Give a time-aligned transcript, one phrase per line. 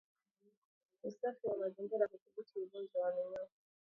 [1.03, 3.47] Usafi wa mazingira hudhibiti ugonjwa wa minyoo